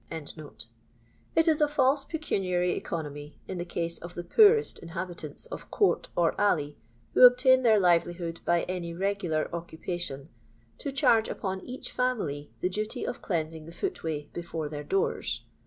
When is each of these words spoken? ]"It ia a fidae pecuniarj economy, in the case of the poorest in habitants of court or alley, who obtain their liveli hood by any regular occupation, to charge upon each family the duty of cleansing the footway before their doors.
]"It 0.11 0.35
ia 0.35 1.43
a 1.43 1.43
fidae 1.67 2.09
pecuniarj 2.09 2.75
economy, 2.75 3.37
in 3.47 3.59
the 3.59 3.65
case 3.65 3.99
of 3.99 4.15
the 4.15 4.23
poorest 4.23 4.79
in 4.79 4.87
habitants 4.97 5.45
of 5.45 5.69
court 5.69 6.07
or 6.17 6.33
alley, 6.41 6.75
who 7.13 7.23
obtain 7.23 7.61
their 7.61 7.79
liveli 7.79 8.15
hood 8.15 8.39
by 8.43 8.63
any 8.63 8.95
regular 8.95 9.47
occupation, 9.53 10.29
to 10.79 10.91
charge 10.91 11.29
upon 11.29 11.61
each 11.61 11.91
family 11.91 12.49
the 12.61 12.69
duty 12.69 13.05
of 13.05 13.21
cleansing 13.21 13.67
the 13.67 13.71
footway 13.71 14.27
before 14.33 14.67
their 14.67 14.83
doors. 14.83 15.43